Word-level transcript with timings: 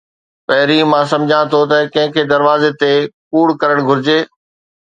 پهرين، 0.47 0.85
مان 0.91 1.03
سمجهان 1.11 1.45
ٿو 1.51 1.59
ته 1.71 1.77
ڪنهن 1.93 2.09
کي 2.15 2.23
دروازي 2.33 2.71
تي 2.81 2.91
ڪوڙ 3.31 3.47
ڪرڻ 3.61 3.77
گهرجي 3.87 4.19